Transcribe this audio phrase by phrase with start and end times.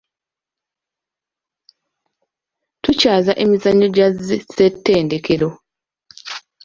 [2.81, 5.49] Tukyaza emizannyo gya zi Ssettendekero.